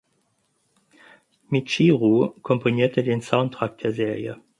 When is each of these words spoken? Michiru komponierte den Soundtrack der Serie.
Michiru 1.51 2.29
komponierte 2.41 3.03
den 3.03 3.21
Soundtrack 3.21 3.77
der 3.77 3.91
Serie. 3.93 4.41